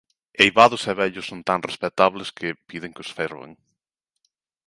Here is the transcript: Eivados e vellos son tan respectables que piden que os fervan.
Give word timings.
Eivados 0.43 0.83
e 0.91 0.93
vellos 1.01 1.27
son 1.29 1.41
tan 1.49 1.59
respectables 1.69 2.33
que 2.37 2.57
piden 2.69 2.93
que 2.95 3.03
os 3.05 3.13
fervan. 3.17 3.51